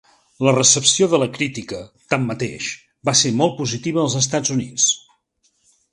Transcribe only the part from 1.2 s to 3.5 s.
la crítica, tanmateix, va ser